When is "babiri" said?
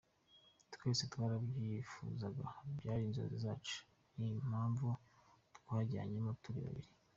6.65-6.89